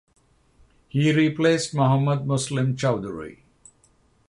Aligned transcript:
He 0.89 1.13
replaced 1.13 1.75
Mohammad 1.75 2.25
Muslim 2.25 2.75
Chowdhury. 2.75 3.41